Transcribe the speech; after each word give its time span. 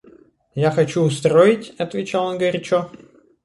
Я 0.55 0.71
хочу 0.71 1.03
устроить...— 1.03 1.75
отвечал 1.77 2.25
он 2.25 2.39
горячо. 2.39 2.89